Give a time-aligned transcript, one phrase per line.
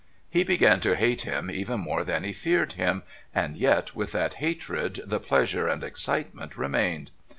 [0.31, 3.03] He began to hate him even more than he feared him,
[3.35, 7.11] and yet with that hatred the pleasure and excitement remained.